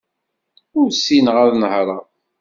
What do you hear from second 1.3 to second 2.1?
ad nehreɣ.